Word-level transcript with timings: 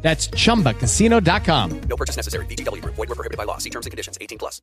That's 0.00 0.28
chumbacasino.com. 0.28 1.80
No 1.88 1.96
purchase 1.96 2.16
necessary. 2.16 2.46
VGW 2.46 2.80
Group. 2.80 2.94
Void 2.94 3.08
were 3.08 3.14
prohibited 3.14 3.36
by 3.36 3.44
law. 3.44 3.58
See 3.58 3.70
terms 3.70 3.86
and 3.86 3.90
conditions. 3.90 4.16
18 4.20 4.38
plus. 4.38 4.62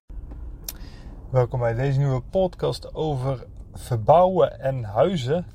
Welkom 1.29 1.59
bij 1.59 1.73
deze 1.73 1.97
nieuwe 1.97 2.21
podcast 2.21 2.93
over 2.93 3.45
verbouwen 3.73 4.59
en 4.59 4.83
huizen. 4.83 5.45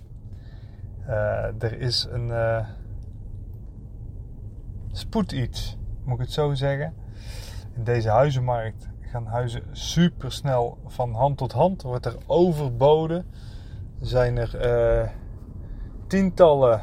Eh, 1.07 1.63
er 1.63 1.81
is 1.81 2.07
een 2.11 2.31
eh 2.31 2.67
spoed 4.93 5.33
iets, 5.33 5.77
moet 6.05 6.15
ik 6.15 6.21
het 6.21 6.33
zo 6.33 6.55
zeggen. 6.55 6.95
In 7.77 7.85
deze 7.85 8.09
huizenmarkt 8.09 8.89
gaan 9.01 9.27
huizen 9.27 9.63
super 9.73 10.33
snel 10.33 10.79
van 10.87 11.15
hand 11.15 11.39
tot 11.39 11.53
hand. 11.53 11.83
Wordt 11.83 12.07
er 12.07 12.17
overboden. 12.27 13.27
Zijn 14.01 14.37
er 14.37 14.57
eh, 14.57 15.09
tientallen 16.07 16.83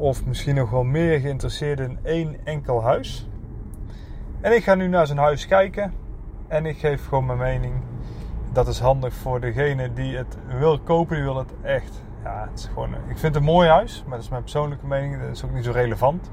of 0.00 0.26
misschien 0.26 0.54
nog 0.54 0.70
wel 0.70 0.84
meer 0.84 1.20
geïnteresseerden 1.20 1.90
in 1.90 1.98
één 2.02 2.36
enkel 2.44 2.82
huis. 2.82 3.28
En 4.40 4.54
ik 4.54 4.64
ga 4.64 4.74
nu 4.74 4.88
naar 4.88 5.06
zo'n 5.06 5.16
huis 5.16 5.46
kijken 5.46 5.92
en 6.48 6.66
ik 6.66 6.78
geef 6.78 7.08
gewoon 7.08 7.26
mijn 7.26 7.38
mening. 7.38 7.74
Dat 8.52 8.68
is 8.68 8.78
handig 8.78 9.14
voor 9.14 9.40
degene 9.40 9.92
die 9.92 10.16
het 10.16 10.36
wil 10.58 10.80
kopen, 10.80 11.14
die 11.14 11.24
wil 11.24 11.36
het 11.36 11.52
echt. 11.62 12.02
Ja, 12.22 12.46
het 12.50 12.58
is 12.58 12.64
gewoon, 12.64 12.94
ik 12.94 13.18
vind 13.18 13.22
het 13.22 13.36
een 13.36 13.42
mooi 13.42 13.68
huis, 13.68 14.02
maar 14.06 14.14
dat 14.14 14.24
is 14.24 14.30
mijn 14.30 14.42
persoonlijke 14.42 14.86
mening. 14.86 15.20
Dat 15.20 15.30
is 15.30 15.44
ook 15.44 15.52
niet 15.52 15.64
zo 15.64 15.72
relevant. 15.72 16.30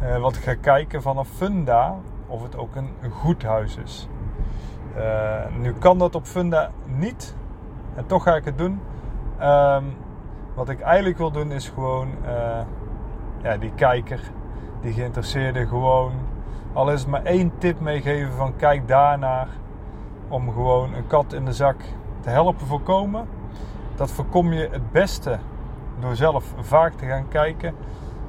Eh, 0.00 0.18
wat 0.18 0.36
ik 0.36 0.42
ga 0.42 0.54
kijken 0.54 1.02
vanaf 1.02 1.28
Funda, 1.28 1.96
of 2.26 2.42
het 2.42 2.56
ook 2.56 2.76
een 2.76 3.10
goed 3.10 3.42
huis 3.42 3.76
is. 3.76 4.08
Eh, 4.96 5.56
nu 5.58 5.72
kan 5.72 5.98
dat 5.98 6.14
op 6.14 6.24
Funda 6.24 6.70
niet, 6.84 7.36
en 7.94 8.06
toch 8.06 8.22
ga 8.22 8.36
ik 8.36 8.44
het 8.44 8.58
doen. 8.58 8.80
Ehm, 9.38 9.84
wat 10.56 10.68
ik 10.68 10.80
eigenlijk 10.80 11.18
wil 11.18 11.30
doen 11.30 11.52
is 11.52 11.68
gewoon 11.68 12.08
eh, 12.24 12.60
ja, 13.42 13.56
die 13.56 13.72
kijker, 13.74 14.20
die 14.80 14.92
geïnteresseerde 14.92 15.66
gewoon 15.66 16.12
al 16.72 16.86
het 16.86 17.06
maar 17.06 17.24
één 17.24 17.52
tip 17.58 17.80
meegeven 17.80 18.32
van 18.32 18.56
kijk 18.56 18.88
daarnaar 18.88 19.48
om 20.28 20.52
gewoon 20.52 20.94
een 20.94 21.06
kat 21.06 21.32
in 21.32 21.44
de 21.44 21.52
zak 21.52 21.76
te 22.20 22.30
helpen 22.30 22.66
voorkomen. 22.66 23.28
Dat 23.94 24.10
voorkom 24.10 24.52
je 24.52 24.68
het 24.70 24.92
beste 24.92 25.38
door 26.00 26.16
zelf 26.16 26.54
vaak 26.60 26.92
te 26.92 27.06
gaan 27.06 27.28
kijken 27.28 27.74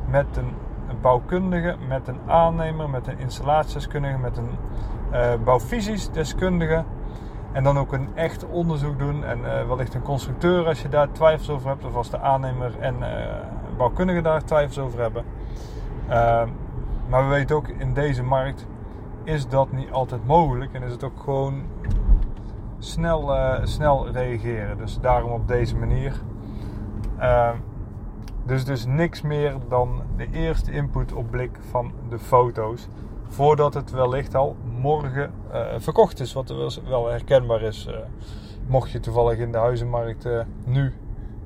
met 0.10 0.38
een 0.38 0.54
bouwkundige, 1.02 1.76
met 1.88 2.08
een 2.08 2.20
aannemer, 2.26 2.90
met 2.90 3.08
een 3.08 3.20
installatiedeskundige, 3.20 4.18
met 4.18 4.38
een 4.38 4.50
uh, 5.12 5.34
bouwfysisch 5.44 6.12
deskundige. 6.12 6.84
En 7.58 7.64
dan 7.64 7.78
ook 7.78 7.94
een 7.94 8.10
echt 8.16 8.46
onderzoek 8.46 9.00
doen 9.00 9.24
en 9.24 9.40
uh, 9.40 9.68
wellicht 9.68 9.94
een 9.94 10.02
constructeur 10.02 10.66
als 10.66 10.82
je 10.82 10.90
daar 10.90 11.12
twijfels 11.12 11.50
over 11.50 11.70
hebt, 11.70 11.86
of 11.86 11.96
als 11.96 12.10
de 12.10 12.20
aannemer 12.20 12.80
en 12.80 12.96
uh, 13.00 13.08
bouwkundige 13.78 14.22
daar 14.22 14.44
twijfels 14.44 14.80
over 14.80 15.00
hebben. 15.00 15.24
Uh, 16.10 16.44
maar 17.08 17.24
we 17.24 17.30
weten 17.30 17.56
ook 17.56 17.68
in 17.68 17.94
deze 17.94 18.24
markt 18.24 18.68
is 19.24 19.48
dat 19.48 19.72
niet 19.72 19.92
altijd 19.92 20.26
mogelijk 20.26 20.74
en 20.74 20.84
is 20.84 20.92
het 20.92 21.04
ook 21.04 21.20
gewoon 21.20 21.64
snel, 22.80 23.36
uh, 23.36 23.60
snel 23.64 24.10
reageren. 24.12 24.78
Dus 24.78 25.00
daarom 25.00 25.32
op 25.32 25.48
deze 25.48 25.76
manier. 25.78 26.22
Uh, 27.20 27.50
dus, 28.46 28.66
dus 28.66 28.86
niks 28.86 29.22
meer 29.22 29.56
dan 29.70 30.02
de 30.16 30.28
eerste 30.32 30.72
input 30.72 31.14
op 31.14 31.32
blik 31.32 31.58
van 31.70 31.92
de 32.10 32.20
foto's. 32.20 32.88
Voordat 33.28 33.74
het 33.74 33.92
wellicht 33.92 34.36
al 34.36 34.56
morgen 34.82 35.32
uh, 35.54 35.66
verkocht 35.78 36.20
is. 36.20 36.34
Wat 36.34 36.54
wel 36.88 37.08
herkenbaar 37.08 37.62
is. 37.62 37.88
mocht 38.68 38.92
je 38.92 39.00
toevallig 39.00 39.38
in 39.38 39.52
de 39.52 39.58
huizenmarkt 39.58 40.28
nu 40.64 40.94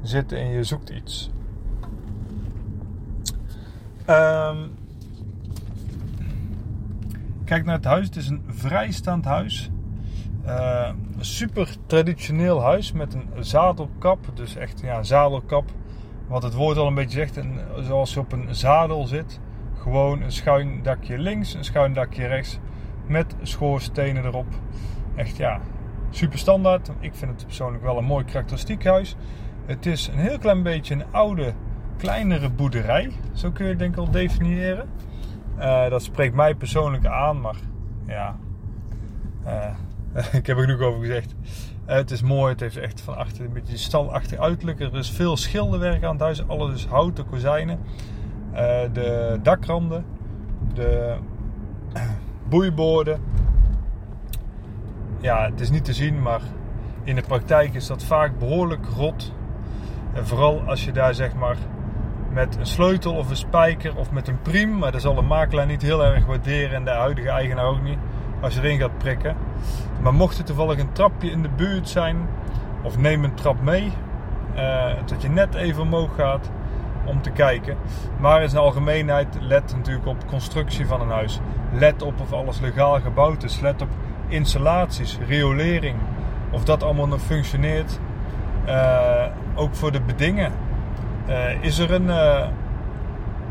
zitten 0.01 0.37
en 0.37 0.47
je 0.47 0.63
zoekt 0.63 0.89
iets. 0.89 1.31
Um, 4.09 4.79
Kijk 7.51 7.65
naar 7.65 7.75
het 7.75 7.85
huis. 7.85 8.05
Het 8.05 8.15
is 8.15 8.27
een 8.27 8.43
vrijstaand 8.47 9.25
huis. 9.25 9.69
Super 11.19 11.75
traditioneel 11.85 12.61
huis 12.61 12.91
met 12.91 13.13
een 13.13 13.27
zadelkap. 13.39 14.19
Dus 14.33 14.55
echt 14.55 14.81
ja, 14.81 15.03
zadelkap. 15.03 15.69
Wat 16.27 16.43
het 16.43 16.53
woord 16.53 16.77
al 16.77 16.87
een 16.87 16.93
beetje 16.93 17.17
zegt. 17.17 17.37
En 17.37 17.59
zoals 17.79 18.13
je 18.13 18.19
op 18.19 18.31
een 18.31 18.55
zadel 18.55 19.05
zit. 19.05 19.39
Gewoon 19.81 20.21
een 20.21 20.31
schuin 20.31 20.83
dakje 20.83 21.17
links, 21.17 21.53
een 21.53 21.63
schuin 21.63 21.93
dakje 21.93 22.27
rechts. 22.27 22.59
Met 23.07 23.35
schoorstenen 23.41 24.25
erop. 24.25 24.45
Echt 25.15 25.37
ja, 25.37 25.59
super 26.09 26.39
standaard. 26.39 26.91
Ik 26.99 27.15
vind 27.15 27.31
het 27.31 27.45
persoonlijk 27.45 27.83
wel 27.83 27.97
een 27.97 28.03
mooi 28.03 28.25
karakteristiek 28.25 28.85
huis. 28.85 29.15
Het 29.65 29.85
is 29.85 30.07
een 30.07 30.19
heel 30.19 30.37
klein 30.37 30.63
beetje 30.63 30.93
een 30.93 31.03
oude, 31.11 31.53
kleinere 31.97 32.49
boerderij. 32.49 33.11
Zo 33.33 33.51
kun 33.51 33.63
je 33.63 33.69
het 33.69 33.79
denk 33.79 33.93
ik 33.93 33.99
al 33.99 34.11
definiëren. 34.11 34.89
Uh, 35.57 35.89
dat 35.89 36.03
spreekt 36.03 36.35
mij 36.35 36.55
persoonlijk 36.55 37.05
aan, 37.05 37.41
maar 37.41 37.57
ja, 38.07 38.37
uh, 39.45 39.75
ik 40.39 40.47
heb 40.47 40.57
er 40.57 40.63
genoeg 40.63 40.81
over 40.81 40.99
gezegd. 40.99 41.35
Uh, 41.87 41.93
het 41.93 42.11
is 42.11 42.21
mooi, 42.21 42.51
het 42.51 42.59
heeft 42.59 42.77
echt 42.77 43.01
van 43.01 43.17
achter 43.17 43.45
een 43.45 43.53
beetje 43.53 43.77
stalachtig 43.77 44.39
uiterlijk. 44.39 44.79
Er 44.79 44.95
is 44.95 45.11
veel 45.11 45.37
schilderwerk 45.37 46.03
aan 46.03 46.11
het 46.11 46.21
huis, 46.21 46.47
alles 46.47 46.73
is 46.73 46.85
houten 46.85 47.25
kozijnen. 47.25 47.79
De 48.91 49.39
dakranden, 49.43 50.05
de 50.73 51.15
boeiborden. 52.49 53.19
Ja, 55.19 55.45
het 55.49 55.59
is 55.59 55.69
niet 55.69 55.85
te 55.85 55.93
zien, 55.93 56.21
maar 56.21 56.41
in 57.03 57.15
de 57.15 57.21
praktijk 57.21 57.73
is 57.73 57.87
dat 57.87 58.03
vaak 58.03 58.39
behoorlijk 58.39 58.85
rot. 58.95 59.33
En 60.13 60.27
vooral 60.27 60.61
als 60.61 60.85
je 60.85 60.91
daar 60.91 61.13
zeg 61.13 61.35
maar 61.35 61.57
met 62.33 62.57
een 62.59 62.65
sleutel 62.65 63.13
of 63.13 63.29
een 63.29 63.35
spijker 63.35 63.95
of 63.95 64.11
met 64.11 64.27
een 64.27 64.41
priem. 64.41 64.77
Maar 64.77 64.91
dat 64.91 65.01
zal 65.01 65.17
een 65.17 65.27
makelaar 65.27 65.65
niet 65.65 65.81
heel 65.81 66.05
erg 66.05 66.25
waarderen 66.25 66.75
en 66.75 66.85
de 66.85 66.91
huidige 66.91 67.29
eigenaar 67.29 67.65
ook 67.65 67.81
niet. 67.81 67.97
Als 68.41 68.53
je 68.53 68.61
erin 68.61 68.79
gaat 68.79 68.97
prikken. 68.97 69.35
Maar 70.01 70.13
mocht 70.13 70.37
er 70.37 70.43
toevallig 70.43 70.79
een 70.79 70.91
trapje 70.91 71.31
in 71.31 71.41
de 71.41 71.49
buurt 71.49 71.89
zijn, 71.89 72.17
of 72.83 72.97
neem 72.97 73.23
een 73.23 73.33
trap 73.33 73.61
mee. 73.61 73.91
Uh, 74.55 74.85
dat 75.05 75.21
je 75.21 75.29
net 75.29 75.55
even 75.55 75.81
omhoog 75.81 76.15
gaat 76.15 76.51
om 77.05 77.21
te 77.21 77.29
kijken. 77.29 77.77
Maar 78.19 78.41
in 78.41 78.49
zijn 78.49 78.61
algemeenheid, 78.61 79.27
let 79.39 79.73
natuurlijk 79.75 80.07
op 80.07 80.27
constructie 80.27 80.87
van 80.87 81.01
een 81.01 81.09
huis. 81.09 81.39
Let 81.71 82.01
op 82.01 82.19
of 82.21 82.33
alles 82.33 82.59
legaal 82.59 83.01
gebouwd 83.01 83.43
is. 83.43 83.59
Let 83.59 83.81
op 83.81 83.89
installaties, 84.27 85.17
riolering. 85.27 85.95
Of 86.51 86.63
dat 86.63 86.83
allemaal 86.83 87.07
nog 87.07 87.21
functioneert. 87.21 87.99
Uh, 88.67 89.25
ook 89.55 89.75
voor 89.75 89.91
de 89.91 90.01
bedingen 90.01 90.51
uh, 91.29 91.63
is 91.63 91.79
er 91.79 91.91
een. 91.91 92.05
Uh, 92.05 92.47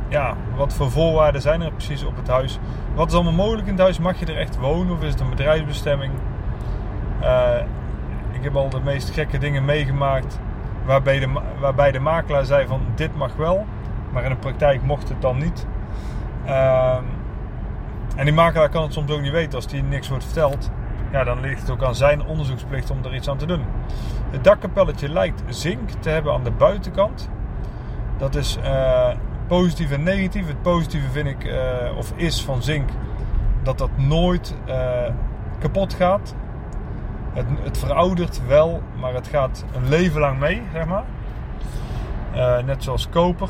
ja, 0.09 0.37
wat 0.57 0.75
voor 0.75 0.91
voorwaarden 0.91 1.41
zijn 1.41 1.61
er 1.61 1.73
precies 1.73 2.05
op 2.05 2.17
het 2.17 2.29
huis? 2.29 2.59
Wat 2.95 3.09
is 3.09 3.15
allemaal 3.15 3.33
mogelijk 3.33 3.67
in 3.67 3.73
het 3.73 3.83
huis? 3.83 3.99
Mag 3.99 4.19
je 4.19 4.27
er 4.27 4.37
echt 4.37 4.59
wonen 4.59 4.93
of 4.93 5.03
is 5.03 5.13
het 5.13 5.21
een 5.21 5.31
bedrijfsbestemming? 5.31 6.13
Ik 8.33 8.43
heb 8.43 8.57
al 8.57 8.69
de 8.69 8.81
meest 8.81 9.11
gekke 9.11 9.39
dingen 9.39 9.65
meegemaakt. 9.65 10.39
Waarbij 10.85 11.19
de, 11.19 11.41
waarbij 11.61 11.93
de 11.93 12.01
makelaar 12.01 12.45
zei 12.45 12.67
van 12.67 12.81
dit 12.95 13.17
mag 13.17 13.37
wel. 13.37 13.67
Maar 14.13 14.25
in 14.25 14.31
de 14.31 14.37
praktijk 14.37 14.83
mocht 14.83 15.09
het 15.09 15.23
dan 15.23 15.39
niet. 15.39 15.67
Ehm, 16.45 17.05
en 18.17 18.25
die 18.25 18.35
makelaar 18.35 18.69
kan 18.69 18.83
het 18.83 18.93
soms 18.93 19.11
ook 19.11 19.21
niet 19.21 19.33
weten 19.33 19.55
als 19.55 19.67
die 19.67 19.83
niks 19.83 20.09
wordt 20.09 20.25
verteld. 20.25 20.71
Ja, 21.13 21.25
dan 21.25 21.41
ligt 21.41 21.61
het 21.61 21.71
ook 21.71 21.83
aan 21.83 21.95
zijn 21.95 22.27
onderzoeksplicht 22.27 22.91
om 22.91 23.05
er 23.05 23.15
iets 23.15 23.29
aan 23.29 23.37
te 23.37 23.47
doen. 23.47 23.65
Het 24.31 24.45
dakkapelletje 24.45 25.09
lijkt 25.09 25.43
zink 25.47 25.91
te 25.91 26.09
hebben 26.09 26.33
aan 26.33 26.45
de 26.45 26.51
buitenkant. 26.51 27.29
Dat 28.17 28.35
is 28.35 28.59
uh, 28.65 29.09
positief 29.47 29.91
en 29.91 30.03
negatief. 30.03 30.47
Het 30.47 30.63
positieve 30.63 31.11
vind 31.11 31.27
ik, 31.27 31.45
uh, 31.45 31.97
of 31.97 32.13
is 32.17 32.45
van 32.45 32.63
zink, 32.63 32.91
dat 33.63 33.79
dat 33.79 33.91
nooit 33.97 34.55
uh, 34.69 34.75
kapot 35.59 35.95
gaat. 35.95 36.35
Het, 37.33 37.47
het, 37.63 37.79
veroudert 37.79 38.47
wel, 38.47 38.83
maar 39.01 39.15
het 39.15 39.27
gaat 39.27 39.65
een 39.75 39.89
leven 39.89 40.21
lang 40.21 40.39
mee, 40.39 40.63
zeg 40.73 40.87
maar. 40.87 41.05
net 42.65 42.85
zoals 42.85 43.09
koper. 43.09 43.49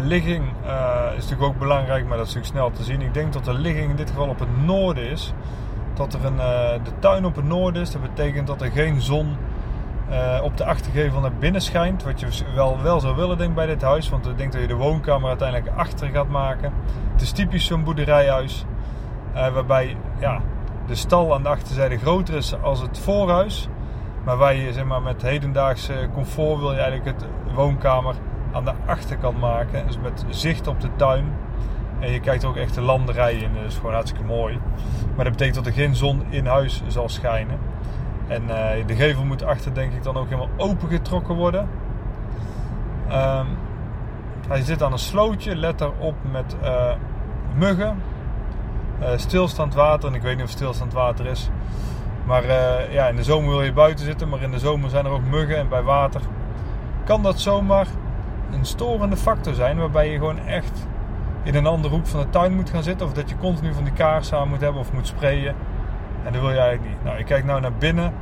ligging 0.00 0.44
is 1.16 1.22
natuurlijk 1.22 1.42
ook 1.42 1.58
belangrijk, 1.58 2.06
maar 2.06 2.16
dat 2.16 2.26
is 2.26 2.34
natuurlijk 2.34 2.58
snel 2.58 2.70
te 2.70 2.82
zien. 2.82 3.00
Ik 3.00 3.14
denk 3.14 3.32
dat 3.32 3.44
de 3.44 3.54
ligging 3.54 3.90
in 3.90 3.96
dit 3.96 4.10
geval 4.10 4.28
op 4.28 4.38
het 4.38 4.64
noorden 4.64 5.10
is. 5.10 5.32
Dat 5.94 6.14
er 6.14 6.24
een, 6.24 6.36
de 6.82 6.98
tuin 6.98 7.24
op 7.24 7.36
het 7.36 7.44
noorden 7.44 7.82
is. 7.82 7.90
Dat 7.90 8.02
betekent 8.02 8.46
dat 8.46 8.62
er 8.62 8.70
geen 8.70 9.00
zon 9.00 9.36
uh, 10.10 10.40
op 10.42 10.56
de 10.56 10.64
achtergevel 10.64 11.20
naar 11.20 11.32
binnen 11.38 11.60
schijnt. 11.60 12.02
Wat 12.02 12.20
je 12.20 12.26
wel, 12.54 12.82
wel 12.82 13.00
zou 13.00 13.16
willen 13.16 13.38
denk 13.38 13.54
bij 13.54 13.66
dit 13.66 13.82
huis. 13.82 14.08
Want 14.08 14.26
ik 14.26 14.38
denk 14.38 14.52
dat 14.52 14.60
je 14.60 14.66
de 14.66 14.74
woonkamer 14.74 15.28
uiteindelijk 15.28 15.76
achter 15.76 16.08
gaat 16.08 16.28
maken. 16.28 16.72
Het 17.12 17.20
is 17.20 17.32
typisch 17.32 17.66
zo'n 17.66 17.84
boerderijhuis. 17.84 18.64
Eh, 19.32 19.48
waarbij 19.48 19.96
ja, 20.18 20.40
de 20.88 20.94
stal 20.94 21.34
aan 21.34 21.42
de 21.42 21.48
achterzijde 21.48 21.98
groter 21.98 22.34
is 22.34 22.62
als 22.62 22.80
het 22.80 22.98
voorhuis. 22.98 23.68
Maar 24.24 24.54
je 24.54 24.72
zeg 24.72 24.84
maar, 24.84 25.02
met 25.02 25.22
hedendaagse 25.22 26.08
comfort 26.14 26.58
wil 26.58 26.72
je 26.72 26.80
eigenlijk 26.80 27.20
het 27.20 27.28
woonkamer 27.54 28.14
aan 28.52 28.64
de 28.64 28.72
achterkant 28.86 29.40
maken. 29.40 29.86
Dus 29.86 29.98
met 29.98 30.24
zicht 30.28 30.66
op 30.66 30.80
de 30.80 30.88
tuin. 30.96 31.24
En 32.00 32.12
je 32.12 32.20
kijkt 32.20 32.44
ook 32.44 32.56
echt 32.56 32.74
de 32.74 32.80
landerij 32.80 33.34
in. 33.34 33.56
Is 33.66 33.76
gewoon 33.76 33.92
hartstikke 33.92 34.26
mooi. 34.26 34.60
Maar 35.16 35.24
dat 35.24 35.32
betekent 35.32 35.54
dat 35.54 35.66
er 35.66 35.72
geen 35.72 35.94
zon 35.96 36.22
in 36.28 36.46
huis 36.46 36.82
zal 36.86 37.08
schijnen. 37.08 37.58
En 38.26 38.42
uh, 38.42 38.86
de 38.86 38.94
gevel 38.94 39.24
moet 39.24 39.44
achter 39.44 39.74
denk 39.74 39.92
ik 39.92 40.02
dan 40.02 40.16
ook 40.16 40.28
helemaal 40.28 40.50
opengetrokken 40.56 41.34
worden. 41.34 41.68
Um, 43.12 43.46
hij 44.48 44.62
zit 44.62 44.82
aan 44.82 44.92
een 44.92 44.98
slootje. 44.98 45.56
Let 45.56 45.78
daarop 45.78 46.14
met 46.30 46.56
uh, 46.62 46.92
muggen. 47.54 48.02
Uh, 49.00 49.08
stilstand 49.16 49.74
water. 49.74 50.08
En 50.08 50.14
ik 50.14 50.22
weet 50.22 50.36
niet 50.36 50.44
of 50.44 50.50
stilstand 50.50 50.92
water 50.92 51.26
is. 51.26 51.50
Maar 52.24 52.44
ja, 52.92 53.08
in 53.08 53.16
de 53.16 53.22
zomer 53.22 53.50
wil 53.50 53.62
je 53.62 53.72
buiten 53.72 54.04
zitten. 54.04 54.28
Maar 54.28 54.42
in 54.42 54.50
de 54.50 54.58
zomer 54.58 54.90
zijn 54.90 55.04
er 55.04 55.10
ook 55.10 55.24
muggen. 55.30 55.56
En 55.56 55.68
bij 55.68 55.82
water 55.82 56.20
kan 57.04 57.22
dat 57.22 57.40
zomaar 57.40 57.86
een 58.50 58.64
storende 58.64 59.16
factor 59.16 59.54
zijn. 59.54 59.78
Waarbij 59.78 60.10
je 60.10 60.18
gewoon 60.18 60.46
echt 60.46 60.86
in 61.42 61.54
een 61.54 61.66
andere 61.66 61.94
hoek 61.94 62.06
van 62.06 62.20
de 62.20 62.30
tuin 62.30 62.54
moet 62.54 62.70
gaan 62.70 62.82
zitten. 62.82 63.06
Of 63.06 63.12
dat 63.12 63.28
je 63.28 63.36
continu 63.36 63.74
van 63.74 63.84
die 63.84 63.92
kaars 63.92 64.32
aan 64.32 64.48
moet 64.48 64.60
hebben 64.60 64.80
of 64.80 64.92
moet 64.92 65.06
sprayen. 65.06 65.54
En 66.24 66.32
dat 66.32 66.40
wil 66.40 66.50
je 66.50 66.58
eigenlijk 66.58 66.90
niet. 66.90 67.04
Nou, 67.04 67.18
ik 67.18 67.26
kijk 67.26 67.44
nou 67.44 67.60
naar 67.60 67.72
binnen. 67.72 68.12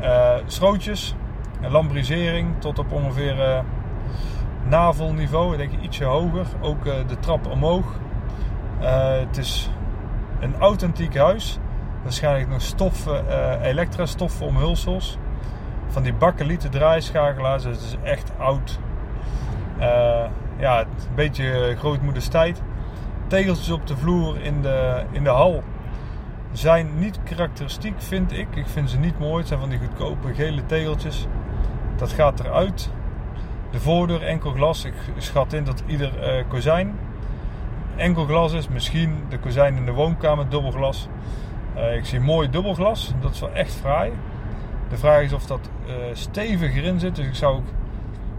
Uh, 0.00 0.34
schrootjes. 0.46 1.14
En 1.60 1.70
lambrisering 1.70 2.54
tot 2.58 2.78
op 2.78 2.92
ongeveer 2.92 3.38
uh, 3.38 3.58
navelniveau. 4.68 5.52
Ik 5.52 5.58
denk 5.58 5.82
ietsje 5.82 6.04
hoger. 6.04 6.46
Ook 6.60 6.84
de 6.84 7.18
trap 7.20 7.46
omhoog. 7.46 7.86
het 8.80 9.36
is 9.36 9.70
een 10.40 10.54
authentiek 10.58 11.16
huis. 11.16 11.58
Waarschijnlijk 12.02 12.48
nog 12.48 12.60
stoffen, 12.60 13.24
elektra 13.62 14.06
stoffen 14.06 14.46
omhulsels. 14.46 15.18
Van 15.88 16.02
die 16.02 16.14
bakkelieten 16.14 16.70
draaischakelaars. 16.70 17.62
Dus 17.62 17.74
het 17.76 17.84
is 17.84 17.96
echt 18.02 18.32
oud. 18.38 18.78
ja, 20.58 20.80
een 20.80 21.14
beetje 21.14 21.76
grootmoederstijd. 21.78 22.62
Tegeltjes 23.26 23.70
op 23.70 23.86
de 23.86 23.96
vloer 23.96 24.40
in 24.40 24.62
de, 24.62 25.02
in 25.10 25.24
de 25.24 25.30
hal 25.30 25.62
zijn 26.52 26.98
niet 26.98 27.18
karakteristiek, 27.22 27.94
vind 27.96 28.32
ik. 28.32 28.56
Ik 28.56 28.66
vind 28.66 28.90
ze 28.90 28.98
niet 28.98 29.18
mooi. 29.18 29.38
Het 29.38 29.48
zijn 29.48 29.60
van 29.60 29.68
die 29.68 29.78
goedkope 29.78 30.34
gele 30.34 30.66
tegeltjes. 30.66 31.26
Dat 31.96 32.12
gaat 32.12 32.40
eruit. 32.40 32.90
De 33.70 33.80
voordeur 33.80 34.22
enkel 34.22 34.50
glas. 34.50 34.84
Ik 34.84 34.94
schat 35.16 35.52
in 35.52 35.64
dat 35.64 35.82
ieder 35.86 36.38
uh, 36.38 36.44
kozijn 36.48 36.98
enkel 37.98 38.24
glas 38.24 38.52
is. 38.52 38.68
Misschien 38.68 39.24
de 39.28 39.38
kozijn 39.38 39.76
in 39.76 39.84
de 39.84 39.92
woonkamer 39.92 40.48
dubbel 40.48 40.70
glas. 40.70 41.08
Uh, 41.76 41.96
ik 41.96 42.04
zie 42.04 42.20
mooi 42.20 42.50
dubbelglas. 42.50 43.12
Dat 43.20 43.32
is 43.32 43.40
wel 43.40 43.52
echt 43.52 43.74
fraai. 43.74 44.12
De 44.88 44.96
vraag 44.96 45.22
is 45.22 45.32
of 45.32 45.46
dat 45.46 45.70
uh, 45.86 45.94
steviger 46.12 46.84
in 46.84 47.00
zit. 47.00 47.16
Dus 47.16 47.26
ik 47.26 47.34
zou 47.34 47.56
ook 47.56 47.66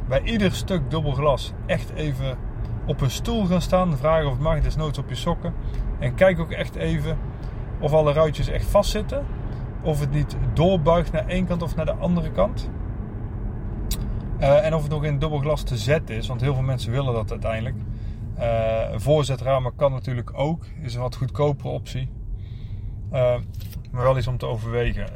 bij 0.08 0.22
ieder 0.24 0.52
stuk 0.52 0.92
dubbel 0.92 1.12
glas 1.12 1.54
echt 1.66 1.94
even 1.96 2.38
op 2.86 3.02
een 3.02 3.12
stoel 3.12 3.46
gaan 3.46 3.62
staan. 3.62 3.98
Vragen 3.98 4.26
of 4.26 4.32
het 4.32 4.42
mag, 4.42 4.62
desnoods 4.62 4.98
op 4.98 5.10
je 5.10 5.16
sokken. 5.16 5.54
En 6.00 6.16
kijk 6.16 6.40
ook 6.40 6.52
echt 6.52 6.76
even 6.76 7.18
of 7.80 7.94
alle 7.94 8.14
ruitjes 8.14 8.48
echt 8.48 8.66
vastzitten. 8.66 9.26
Of 9.82 10.00
het 10.00 10.12
niet 10.12 10.38
doorbuigt 10.54 11.12
naar 11.12 11.28
één 11.28 11.46
kant 11.46 11.62
of 11.62 11.76
naar 11.76 11.86
de 11.86 11.94
andere 11.94 12.32
kant. 12.32 12.70
Uh, 14.40 14.66
en 14.66 14.76
of 14.76 14.82
het 14.82 14.92
nog 14.92 15.04
in 15.04 15.20
dubbel 15.20 15.40
glas 15.40 15.64
te 15.64 15.78
zetten 15.78 16.16
is. 16.16 16.28
Want 16.28 16.42
heel 16.42 16.54
veel 16.54 16.64
mensen 16.64 16.92
willen 16.92 17.14
dat 17.14 17.32
uiteindelijk. 17.32 17.76
Uh, 18.40 19.00
voorzetramen 19.00 19.76
kan 19.76 19.92
natuurlijk 19.92 20.32
ook. 20.34 20.66
Is 20.82 20.96
een 20.96 21.02
wat 21.02 21.16
goedkopere 21.16 21.70
optie. 21.70 22.10
Uh, 23.12 23.36
maar 23.92 24.04
wel 24.04 24.18
iets 24.18 24.28
om 24.28 24.38
te 24.38 24.46
overwegen. 24.46 25.08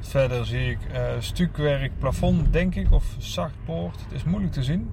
verder 0.00 0.46
zie 0.46 0.70
ik 0.70 0.78
stukwerk 1.18 1.98
plafond, 1.98 2.52
denk 2.52 2.74
ik. 2.74 2.92
Of 2.92 3.14
zachtpoort. 3.18 4.00
Het 4.00 4.12
is 4.12 4.24
moeilijk 4.24 4.52
te 4.52 4.62
zien 4.62 4.90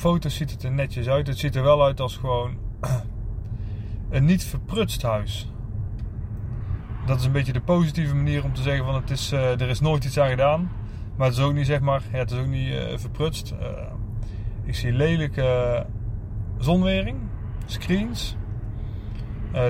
foto's 0.00 0.34
ziet 0.34 0.50
het 0.50 0.62
er 0.62 0.72
netjes 0.72 1.08
uit. 1.08 1.26
Het 1.26 1.38
ziet 1.38 1.56
er 1.56 1.62
wel 1.62 1.84
uit 1.84 2.00
als 2.00 2.16
gewoon 2.16 2.56
een 4.10 4.24
niet 4.24 4.44
verprutst 4.44 5.02
huis. 5.02 5.52
Dat 7.06 7.18
is 7.18 7.24
een 7.24 7.32
beetje 7.32 7.52
de 7.52 7.60
positieve 7.60 8.14
manier 8.14 8.44
om 8.44 8.54
te 8.54 8.62
zeggen 8.62 8.84
van 8.84 8.94
het 8.94 9.10
is, 9.10 9.32
er 9.32 9.68
is 9.68 9.80
nooit 9.80 10.04
iets 10.04 10.18
aan 10.18 10.28
gedaan. 10.28 10.70
Maar 11.20 11.28
het 11.28 11.38
is 11.38 11.44
ook 11.44 11.52
niet 11.52 11.66
zeg 11.66 11.80
maar, 11.80 12.02
ja, 12.12 12.18
het 12.18 12.30
is 12.30 12.38
ook 12.38 12.46
niet 12.46 12.68
uh, 12.68 12.98
verprutst. 12.98 13.54
Uh, 13.60 13.68
ik 14.64 14.74
zie 14.74 14.92
lelijke 14.92 15.86
zonwering, 16.58 17.18
screens. 17.66 18.36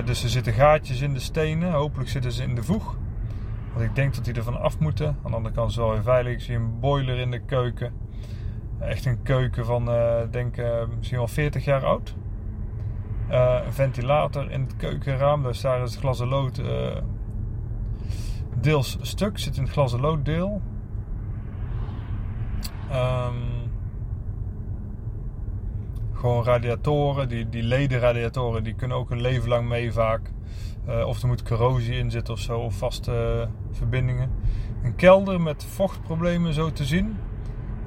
dus 0.05 0.23
er 0.23 0.29
zitten 0.29 0.53
gaatjes 0.53 1.01
in 1.01 1.13
de 1.13 1.19
stenen. 1.19 1.71
Hopelijk 1.71 2.09
zitten 2.09 2.31
ze 2.31 2.43
in 2.43 2.55
de 2.55 2.63
voeg. 2.63 2.95
Want 3.73 3.85
ik 3.85 3.95
denk 3.95 4.15
dat 4.15 4.25
die 4.25 4.33
er 4.33 4.43
van 4.43 4.61
af 4.61 4.79
moeten. 4.79 5.07
Aan 5.07 5.31
de 5.31 5.37
andere 5.37 5.55
kant 5.55 5.69
is 5.69 5.75
het 5.75 5.85
wel 5.85 5.93
weer 5.93 6.03
veilig. 6.03 6.33
Ik 6.33 6.41
zie 6.41 6.55
een 6.55 6.79
boiler 6.79 7.17
in 7.17 7.31
de 7.31 7.39
keuken. 7.39 7.93
Echt 8.79 9.05
een 9.05 9.21
keuken 9.21 9.65
van, 9.65 9.85
denk 10.31 10.55
misschien 10.97 11.17
wel 11.17 11.27
40 11.27 11.65
jaar 11.65 11.85
oud. 11.85 12.15
Een 13.29 13.73
ventilator 13.73 14.51
in 14.51 14.61
het 14.61 14.75
keukenraam. 14.75 15.43
Dus 15.43 15.61
daar 15.61 15.81
is 15.81 15.91
het 15.91 15.99
glas 15.99 16.19
en 16.19 16.27
lood 16.27 16.61
deels 18.61 18.97
stuk. 19.01 19.39
Zit 19.39 19.57
in 19.57 19.63
het 19.63 19.71
glas 19.71 19.93
en 19.93 19.99
lood 19.99 20.25
deel. 20.25 20.61
Um, 22.93 23.69
gewoon 26.13 26.43
radiatoren. 26.43 27.29
Die, 27.29 27.49
die 27.49 27.63
ledenradiatoren 27.63 28.63
die 28.63 28.73
kunnen 28.73 28.97
ook 28.97 29.11
een 29.11 29.21
leven 29.21 29.49
lang 29.49 29.67
mee 29.67 29.91
vaak. 29.91 30.31
of 31.05 31.21
er 31.21 31.27
moet 31.27 31.43
corrosie 31.43 31.97
in 31.97 32.11
zitten 32.11 32.33
of 32.33 32.39
zo. 32.39 32.59
Of 32.59 32.75
vaste 32.75 33.47
verbindingen. 33.71 34.31
Een 34.83 34.95
kelder 34.95 35.41
met 35.41 35.63
vochtproblemen 35.63 36.53
zo 36.53 36.71
te 36.71 36.85
zien. 36.85 37.17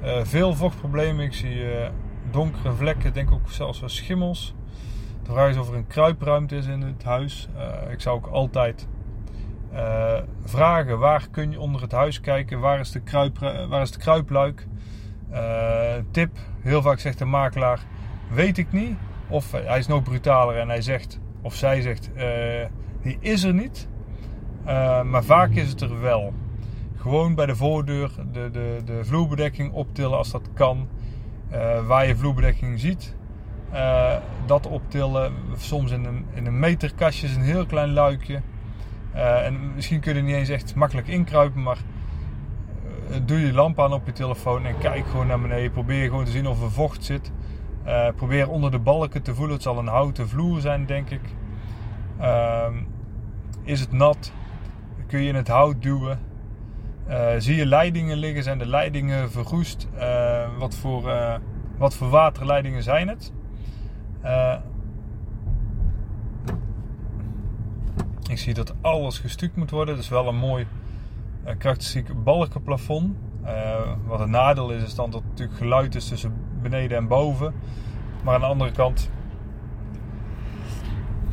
Uh, 0.03 0.23
veel 0.23 0.53
vochtproblemen. 0.53 1.25
Ik 1.25 1.33
zie 1.33 1.55
uh, 1.55 1.87
donkere 2.31 2.71
vlekken, 2.71 3.13
denk 3.13 3.31
ook 3.31 3.51
zelfs 3.51 3.79
wel 3.79 3.89
schimmels. 3.89 4.55
De 5.23 5.31
vraag 5.31 5.49
is 5.49 5.57
of 5.57 5.69
er 5.69 5.75
een 5.75 5.87
kruipruimte 5.87 6.55
is 6.55 6.65
in 6.65 6.81
het 6.81 7.03
huis. 7.03 7.49
Ik 7.89 8.01
zou 8.01 8.17
ook 8.17 8.27
altijd 8.27 8.87
vragen 10.43 10.99
waar 10.99 11.27
kun 11.31 11.51
je 11.51 11.59
onder 11.59 11.81
het 11.81 11.91
huis 11.91 12.21
kijken. 12.21 12.59
Waar 12.59 12.79
is 12.79 12.91
de, 12.91 12.99
kruip, 12.99 13.39
waar 13.69 13.81
is 13.81 13.91
de 13.91 13.99
kruipluik? 13.99 14.67
tip, 16.11 16.37
heel 16.61 16.81
vaak 16.81 16.99
zegt 16.99 17.17
de 17.17 17.25
makelaar, 17.25 17.79
weet 18.29 18.57
ik 18.57 18.71
niet. 18.71 18.97
Of 19.27 19.51
hij 19.51 19.79
is 19.79 19.87
nog 19.87 20.03
brutaler 20.03 20.57
en 20.57 20.67
hij 20.67 20.81
zegt, 20.81 21.19
of 21.41 21.55
zij 21.55 21.81
zegt, 21.81 22.09
die 23.01 23.17
is 23.19 23.43
er 23.43 23.53
niet. 23.53 23.87
maar 25.05 25.23
vaak 25.23 25.51
is 25.51 25.69
het 25.69 25.81
er 25.81 26.01
wel 26.01 26.33
gewoon 27.05 27.35
bij 27.35 27.45
de 27.45 27.55
voordeur 27.55 28.11
de, 28.31 28.49
de, 28.51 28.81
de 28.85 28.99
vloerbedekking 29.03 29.73
optillen 29.73 30.17
als 30.17 30.31
dat 30.31 30.49
kan. 30.53 30.87
Waar 31.87 32.07
je 32.07 32.15
vloerbedekking 32.15 32.79
ziet, 32.79 33.15
dat 34.45 34.67
optillen. 34.67 35.33
Soms 35.57 35.91
in 35.91 36.05
een, 36.05 36.25
in 36.33 36.45
een 36.45 36.59
meterkastje 36.59 37.27
is 37.27 37.35
een 37.35 37.41
heel 37.41 37.65
klein 37.65 37.93
luikje. 37.93 38.41
Uh, 39.15 39.45
en 39.45 39.73
misschien 39.75 39.99
kun 39.99 40.15
je 40.15 40.21
niet 40.21 40.35
eens 40.35 40.49
echt 40.49 40.75
makkelijk 40.75 41.07
inkruipen, 41.07 41.63
maar 41.63 41.77
doe 43.25 43.39
je 43.39 43.53
lamp 43.53 43.79
aan 43.79 43.93
op 43.93 44.05
je 44.05 44.11
telefoon 44.11 44.65
en 44.65 44.77
kijk 44.77 45.05
gewoon 45.05 45.27
naar 45.27 45.41
beneden. 45.41 45.71
Probeer 45.71 46.09
gewoon 46.09 46.25
te 46.25 46.31
zien 46.31 46.47
of 46.47 46.61
er 46.61 46.71
vocht 46.71 47.03
zit. 47.03 47.31
probeer 48.15 48.49
onder 48.49 48.71
de 48.71 48.79
balken 48.79 49.21
te 49.21 49.35
voelen. 49.35 49.53
Het 49.53 49.63
zal 49.63 49.77
een 49.77 49.87
houten 49.87 50.29
vloer 50.29 50.61
zijn, 50.61 50.85
denk 50.85 51.09
ik. 51.09 51.21
Ehm, 52.19 52.73
is 53.63 53.79
het 53.79 53.91
nat? 53.91 54.31
Kun 55.07 55.21
je 55.21 55.27
in 55.27 55.35
het 55.35 55.47
hout 55.47 55.81
duwen? 55.81 56.19
Zie 57.37 57.55
je 57.55 57.65
leidingen 57.65 58.17
liggen? 58.17 58.43
Zijn 58.43 58.57
de 58.57 58.67
leidingen 58.67 59.31
verroest? 59.31 59.87
Wat, 60.57 60.75
voor, 60.75 61.11
wat 61.77 61.95
voor 61.95 62.09
waterleidingen 62.09 62.83
zijn 62.83 63.07
het? 63.07 63.31
Ik 68.29 68.37
zie 68.37 68.53
dat 68.53 68.73
alles 68.81 69.19
gestuukt 69.19 69.55
moet 69.55 69.71
worden. 69.71 69.95
Dat 69.95 70.03
is 70.03 70.09
wel 70.09 70.27
een 70.27 70.37
mooi 70.37 70.67
karakteristiek 71.43 72.23
balkenplafond. 72.23 73.15
wat 74.05 74.19
een 74.19 74.29
nadeel 74.29 74.71
is, 74.71 74.83
is 74.83 74.95
dan 74.95 75.11
dat 75.11 75.21
het 75.21 75.29
natuurlijk 75.29 75.57
geluid 75.57 75.95
is 75.95 76.07
tussen 76.07 76.33
beneden 76.61 76.97
en 76.97 77.07
boven. 77.07 77.53
Maar 78.23 78.33
aan 78.33 78.39
de 78.39 78.45
andere 78.45 78.71
kant, 78.71 79.09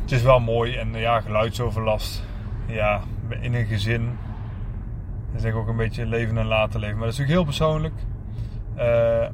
het 0.01 0.11
is 0.11 0.21
wel 0.21 0.39
mooi 0.39 0.75
en 0.75 0.93
ja, 0.93 1.21
geluidsoverlast. 1.21 2.23
Ja, 2.65 3.01
in 3.41 3.53
een 3.53 3.65
gezin 3.65 4.17
is 5.35 5.41
denk 5.41 5.53
ik 5.53 5.59
ook 5.59 5.67
een 5.67 5.77
beetje 5.77 6.05
leven 6.05 6.37
en 6.37 6.45
laten 6.45 6.79
leven. 6.79 6.97
Maar 6.97 7.05
dat 7.05 7.13
is 7.13 7.19
natuurlijk 7.19 7.47
heel 7.47 7.57
persoonlijk. 7.57 7.93
Uh, 8.77 9.27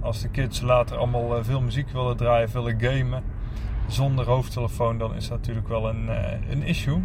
als 0.00 0.20
de 0.20 0.28
kids 0.28 0.60
later 0.60 0.96
allemaal 0.96 1.38
uh, 1.38 1.44
veel 1.44 1.60
muziek 1.60 1.90
willen 1.90 2.16
draaien, 2.16 2.52
willen 2.52 2.80
gamen 2.80 3.22
zonder 3.92 4.26
hoofdtelefoon, 4.26 4.98
dan 4.98 5.14
is 5.14 5.28
dat 5.28 5.38
natuurlijk 5.38 5.68
wel 5.68 5.88
een, 5.88 6.04
uh, 6.04 6.50
een 6.50 6.62
issue. 6.62 7.02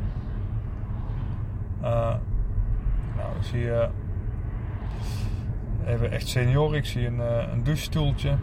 nou, 1.82 2.20
ik 3.39 3.44
zie 3.44 3.70
even 5.86 6.12
echt 6.12 6.27
senioren. 6.27 6.77
Ik 6.77 6.86
zie 6.86 7.08
een, 7.08 7.20
een 7.51 7.63
douchestoeltje. 7.63 8.38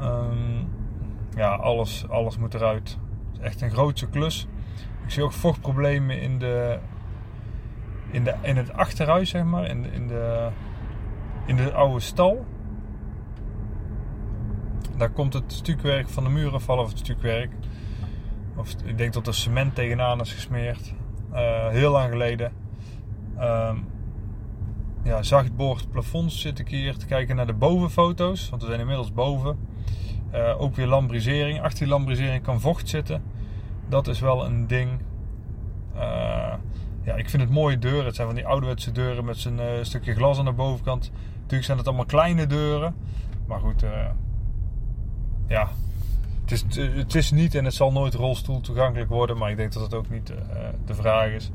Ehm, 0.00 0.64
ja, 1.36 1.54
alles, 1.54 2.08
alles 2.08 2.38
moet 2.38 2.54
eruit. 2.54 2.98
Het 3.32 3.40
is 3.40 3.46
echt 3.46 3.60
een 3.60 3.70
grootse 3.70 4.08
klus. 4.08 4.48
Ik 5.04 5.10
zie 5.10 5.22
ook 5.22 5.32
vochtproblemen 5.32 6.20
in, 6.20 6.38
de, 6.38 6.78
in, 8.10 8.24
de, 8.24 8.34
in 8.42 8.56
het 8.56 8.72
achterhuis, 8.72 9.30
zeg 9.30 9.44
maar. 9.44 9.66
In 9.66 9.92
in, 9.92 10.06
de, 10.06 10.48
in 11.46 11.56
de 11.56 11.72
oude 11.72 12.00
stal. 12.00 12.46
Daar 14.98 15.10
komt 15.10 15.32
het 15.32 15.52
stukwerk 15.52 16.08
van 16.08 16.24
de 16.24 16.30
muren 16.30 16.60
vallen, 16.60 16.84
of 16.84 16.90
het 16.90 16.98
stukwerk. 16.98 17.50
Of 18.56 18.74
ik 18.84 18.98
denk 18.98 19.12
dat 19.12 19.26
er 19.26 19.34
cement 19.34 19.74
tegenaan 19.74 20.20
is 20.20 20.32
gesmeerd. 20.32 20.94
Eh, 21.32 21.68
heel 21.68 21.90
lang 21.90 22.10
geleden. 22.10 22.52
Ehm, 23.36 23.76
ja, 25.02 25.22
zachtboord 25.22 25.90
plafonds 25.90 26.40
zit 26.40 26.58
ik 26.58 26.68
hier 26.68 26.96
te 26.96 27.06
kijken 27.06 27.36
naar 27.36 27.46
de 27.46 27.52
bovenfoto's. 27.52 28.48
Want 28.48 28.62
we 28.62 28.68
zijn 28.68 28.80
inmiddels 28.80 29.12
boven. 29.12 29.58
Eh, 30.30 30.60
ook 30.60 30.74
weer 30.74 30.86
lambrisering. 30.86 31.60
Achter 31.60 31.78
die 31.78 31.88
lambrisering 31.88 32.42
kan 32.42 32.60
vocht 32.60 32.88
zitten. 32.88 33.22
Dat 33.88 34.06
is 34.06 34.20
wel 34.20 34.44
een 34.44 34.66
ding. 34.66 34.90
Eh, 35.94 36.54
ja, 37.02 37.14
ik 37.14 37.30
vind 37.30 37.42
het 37.42 37.52
mooie 37.52 37.78
deuren. 37.78 38.04
Het 38.04 38.14
zijn 38.14 38.26
van 38.26 38.36
die 38.36 38.46
ouderwetse 38.46 38.92
deuren 38.92 39.24
met 39.24 39.36
zijn 39.36 39.86
stukje 39.86 40.14
glas 40.14 40.38
aan 40.38 40.44
de 40.44 40.52
bovenkant. 40.52 41.10
Natuurlijk 41.34 41.64
zijn 41.64 41.78
het 41.78 41.86
allemaal 41.86 42.06
kleine 42.06 42.46
deuren. 42.46 42.94
Maar 43.46 43.60
goed, 43.60 43.84
ja, 45.48 45.68
het 46.48 46.52
is, 46.52 46.76
het 46.78 47.14
is 47.14 47.30
niet 47.30 47.54
en 47.54 47.64
het 47.64 47.74
zal 47.74 47.92
nooit 47.92 48.14
rolstoel 48.14 48.60
toegankelijk 48.60 49.10
worden, 49.10 49.38
maar 49.38 49.50
ik 49.50 49.56
denk 49.56 49.72
dat 49.72 49.82
het 49.82 49.94
ook 49.94 50.10
niet 50.10 50.30
uh, 50.30 50.36
de 50.86 50.94
vraag 50.94 51.30
is. 51.30 51.50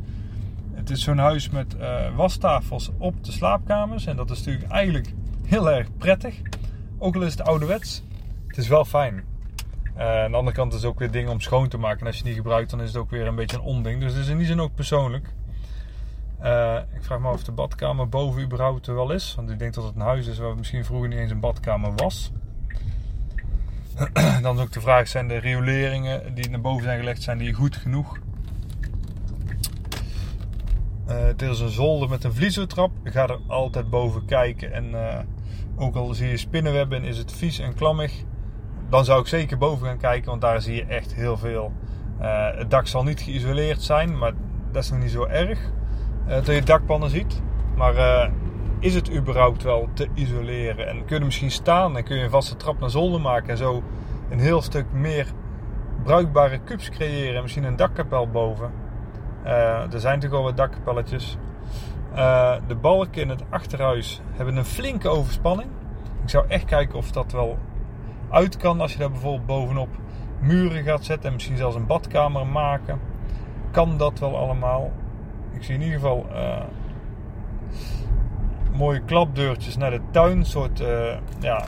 Het 0.73 0.89
is 0.89 1.03
zo'n 1.03 1.17
huis 1.17 1.49
met 1.49 1.75
uh, 1.79 2.15
wastafels 2.15 2.91
op 2.97 3.23
de 3.23 3.31
slaapkamers 3.31 4.05
en 4.05 4.15
dat 4.15 4.31
is 4.31 4.37
natuurlijk 4.37 4.71
eigenlijk 4.71 5.13
heel 5.45 5.71
erg 5.71 5.87
prettig. 5.97 6.41
Ook 6.97 7.15
al 7.15 7.21
is 7.21 7.31
het 7.31 7.43
ouderwets, 7.43 8.03
het 8.47 8.57
is 8.57 8.67
wel 8.67 8.85
fijn. 8.85 9.23
Uh, 9.97 10.23
aan 10.23 10.31
de 10.31 10.37
andere 10.37 10.55
kant 10.55 10.73
is 10.73 10.81
het 10.81 10.89
ook 10.89 10.99
weer 10.99 11.11
dingen 11.11 11.31
om 11.31 11.41
schoon 11.41 11.67
te 11.67 11.77
maken. 11.77 11.99
En 11.99 12.05
als 12.05 12.15
je 12.15 12.21
het 12.21 12.31
niet 12.31 12.41
gebruikt, 12.41 12.69
dan 12.69 12.81
is 12.81 12.87
het 12.87 12.97
ook 12.97 13.09
weer 13.09 13.27
een 13.27 13.35
beetje 13.35 13.57
een 13.57 13.63
onding. 13.63 14.01
Dus 14.01 14.13
het 14.13 14.21
is 14.21 14.29
in 14.29 14.37
die 14.37 14.45
zin 14.45 14.61
ook 14.61 14.75
persoonlijk. 14.75 15.27
ik 16.95 17.03
vraag 17.03 17.19
me 17.19 17.27
af 17.27 17.33
of 17.33 17.43
de 17.43 17.51
badkamer 17.51 18.09
boven 18.09 18.41
überhaupt 18.41 18.87
er 18.87 18.95
wel 18.95 19.11
is. 19.11 19.35
Want 19.35 19.49
ik 19.49 19.59
denk 19.59 19.73
dat 19.73 19.83
het 19.83 19.95
een 19.95 20.01
huis 20.01 20.27
is 20.27 20.37
waar 20.37 20.55
misschien 20.55 20.85
vroeger 20.85 21.07
niet 21.09 21.19
eens 21.19 21.31
een 21.31 21.39
badkamer 21.39 21.91
was. 21.95 22.31
Dan 24.41 24.55
is 24.55 24.61
ook 24.61 24.71
de 24.71 24.81
vraag, 24.81 25.07
zijn 25.07 25.27
de 25.27 25.37
rioleringen 25.37 26.35
die 26.35 26.49
naar 26.49 26.61
boven 26.61 26.83
zijn 26.83 26.99
gelegd, 26.99 27.21
zijn 27.21 27.37
die 27.37 27.53
goed 27.53 27.75
genoeg? 27.75 28.17
Uh, 31.09 31.49
is 31.49 31.59
een 31.59 31.69
zolder 31.69 32.09
met 32.09 32.23
een 32.23 32.33
vliezeltrap. 32.33 32.91
Ik 33.03 33.11
ga 33.11 33.27
er 33.27 33.39
altijd 33.47 33.89
boven 33.89 34.25
kijken. 34.25 34.73
En 34.73 34.89
uh, 34.89 35.19
ook 35.75 35.95
al 35.95 36.13
zie 36.13 36.29
je 36.29 36.37
spinnenwebben 36.37 37.01
en 37.01 37.07
is 37.07 37.17
het 37.17 37.31
vies 37.31 37.59
en 37.59 37.73
klammig, 37.73 38.13
dan 38.89 39.05
zou 39.05 39.21
ik 39.21 39.27
zeker 39.27 39.57
boven 39.57 39.87
gaan 39.87 39.97
kijken, 39.97 40.29
want 40.29 40.41
daar 40.41 40.61
zie 40.61 40.75
je 40.75 40.85
echt 40.85 41.13
heel 41.13 41.37
veel. 41.37 41.71
Uh, 42.21 42.57
het 42.57 42.69
dak 42.69 42.87
zal 42.87 43.03
niet 43.03 43.21
geïsoleerd 43.21 43.81
zijn, 43.81 44.17
maar 44.17 44.33
dat 44.71 44.83
is 44.83 44.89
nog 44.89 44.99
niet 44.99 45.11
zo 45.11 45.25
erg. 45.25 45.59
dat 46.27 46.45
je 46.45 46.63
dakpannen 46.63 47.09
ziet. 47.09 47.41
Maar 47.75 47.93
is 48.83 48.95
het 48.95 49.11
überhaupt 49.11 49.63
wel 49.63 49.89
te 49.93 50.07
isoleren? 50.13 50.87
En 50.87 51.05
kun 51.05 51.17
je 51.19 51.25
misschien 51.25 51.51
staan 51.51 51.97
en 51.97 52.03
kun 52.03 52.17
je 52.17 52.23
een 52.23 52.29
vaste 52.29 52.55
trap 52.55 52.79
naar 52.79 52.89
zolder 52.89 53.21
maken 53.21 53.49
en 53.49 53.57
zo 53.57 53.83
een 54.29 54.39
heel 54.39 54.61
stuk 54.61 54.85
meer 54.91 55.27
bruikbare 56.03 56.59
kubus 56.59 56.89
creëren. 56.89 57.35
En 57.35 57.41
misschien 57.41 57.63
een 57.63 57.75
dakkapel 57.75 58.29
boven. 58.29 58.71
Uh, 59.45 59.93
er 59.93 59.99
zijn 59.99 60.13
natuurlijk 60.13 60.33
al 60.33 60.43
wat 60.43 60.57
dakkapelletjes. 60.57 61.37
Uh, 62.15 62.55
de 62.67 62.75
balken 62.75 63.21
in 63.21 63.29
het 63.29 63.43
achterhuis 63.49 64.21
hebben 64.31 64.55
een 64.55 64.65
flinke 64.65 65.09
overspanning. 65.09 65.69
Ik 66.23 66.29
zou 66.29 66.45
echt 66.47 66.65
kijken 66.65 66.97
of 66.97 67.11
dat 67.11 67.31
wel 67.31 67.57
uit 68.29 68.57
kan 68.57 68.81
als 68.81 68.93
je 68.93 68.99
daar 68.99 69.11
bijvoorbeeld 69.11 69.45
bovenop 69.45 69.89
muren 70.39 70.83
gaat 70.83 71.05
zetten 71.05 71.27
en 71.27 71.33
misschien 71.33 71.57
zelfs 71.57 71.75
een 71.75 71.85
badkamer 71.85 72.47
maken. 72.47 72.99
Kan 73.71 73.97
dat 73.97 74.19
wel 74.19 74.37
allemaal? 74.37 74.91
Ik 75.51 75.63
zie 75.63 75.75
in 75.75 75.81
ieder 75.81 75.99
geval 75.99 76.25
uh, 76.31 76.61
mooie 78.73 78.99
klapdeurtjes 78.99 79.77
naar 79.77 79.91
de 79.91 80.01
tuin. 80.11 80.45
Soort 80.45 80.81
uh, 80.81 81.17
ja, 81.39 81.65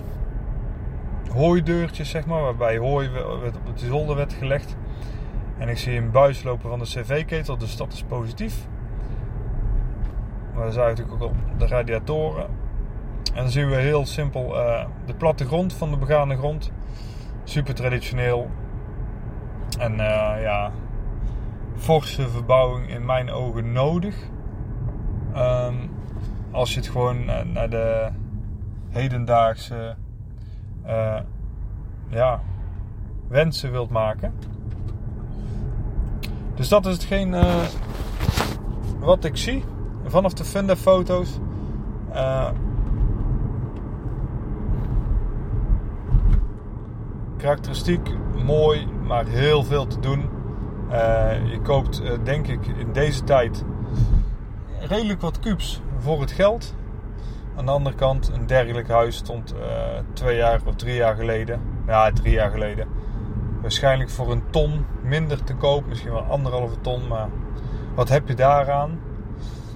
hooideurtjes, 1.33 2.09
zeg 2.09 2.25
maar. 2.25 2.41
Waarbij 2.41 2.77
hooi 2.77 3.09
op 3.67 3.77
de 3.77 3.85
zolder 3.85 4.15
werd 4.15 4.33
gelegd. 4.33 4.75
En 5.57 5.69
ik 5.69 5.77
zie 5.77 5.97
een 5.97 6.11
buis 6.11 6.43
lopen 6.43 6.69
van 6.69 6.79
de 6.79 6.85
cv-ketel, 6.85 7.57
dus 7.57 7.77
dat 7.77 7.93
is 7.93 8.03
positief. 8.03 8.67
Maar 10.53 10.63
dan 10.63 10.73
zijn 10.73 10.87
natuurlijk 10.87 11.23
ook 11.23 11.29
al 11.29 11.35
de 11.57 11.67
radiatoren. 11.67 12.45
En 13.33 13.41
dan 13.41 13.49
zien 13.49 13.69
we 13.69 13.75
heel 13.75 14.05
simpel 14.05 14.47
de 15.05 15.13
platte 15.17 15.45
grond 15.45 15.73
van 15.73 15.91
de 15.91 15.97
begane 15.97 16.37
grond. 16.37 16.71
Super 17.43 17.73
traditioneel. 17.73 18.49
En 19.79 19.91
uh, 19.91 20.33
ja, 20.41 20.71
forse 21.75 22.29
verbouwing 22.29 22.89
in 22.89 23.05
mijn 23.05 23.31
ogen 23.31 23.71
nodig. 23.71 24.15
Um, 25.35 25.94
als 26.55 26.73
je 26.73 26.79
het 26.79 26.89
gewoon 26.89 27.25
naar 27.53 27.69
de 27.69 28.09
hedendaagse 28.89 29.95
uh, 30.85 31.19
ja, 32.07 32.41
wensen 33.27 33.71
wilt 33.71 33.89
maken. 33.89 34.33
Dus 36.55 36.67
dat 36.67 36.85
is 36.85 36.93
hetgeen 36.93 37.33
uh, 37.33 37.63
wat 38.99 39.23
ik 39.23 39.37
zie 39.37 39.63
vanaf 40.05 40.33
de 40.33 40.45
Funda 40.45 40.75
foto's. 40.75 41.39
Karakteristiek, 47.37 48.09
mooi, 48.45 48.87
maar 49.07 49.25
heel 49.25 49.63
veel 49.63 49.87
te 49.87 49.99
doen. 49.99 50.29
je 51.51 51.59
koopt 51.63 52.01
denk 52.23 52.47
ik 52.47 52.67
in 52.67 52.91
deze 52.91 53.23
tijd 53.23 53.63
redelijk 54.79 55.21
wat 55.21 55.39
kubus 55.39 55.81
voor 56.05 56.21
het 56.21 56.31
geld. 56.31 56.75
Aan 57.55 57.65
de 57.65 57.71
andere 57.71 57.95
kant, 57.95 58.31
een 58.33 58.47
dergelijk 58.47 58.87
huis 58.87 59.15
stond 59.15 59.53
uh, 59.53 59.59
twee 60.13 60.37
jaar 60.37 60.61
of 60.65 60.75
drie 60.75 60.95
jaar 60.95 61.15
geleden. 61.15 61.61
Ja, 61.87 62.11
drie 62.11 62.33
jaar 62.33 62.51
geleden. 62.51 62.87
Waarschijnlijk 63.61 64.09
voor 64.09 64.31
een 64.31 64.43
ton 64.49 64.85
minder 65.03 65.43
te 65.43 65.55
koop. 65.55 65.85
Misschien 65.87 66.11
wel 66.11 66.21
anderhalve 66.21 66.81
ton. 66.81 67.07
Maar 67.07 67.29
wat 67.95 68.09
heb 68.09 68.27
je 68.27 68.33
daaraan? 68.33 68.99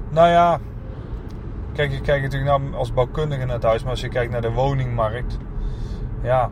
Nou 0.09 0.29
ja, 0.29 0.59
kijk, 1.74 1.91
je 1.91 2.01
kijkt 2.01 2.24
natuurlijk 2.24 2.62
naar, 2.62 2.77
als 2.77 2.93
bouwkundige 2.93 3.45
naar 3.45 3.55
het 3.55 3.63
huis. 3.63 3.81
Maar 3.81 3.91
als 3.91 4.01
je 4.01 4.09
kijkt 4.09 4.31
naar 4.31 4.41
de 4.41 4.51
woningmarkt. 4.51 5.38
Ja, 6.21 6.50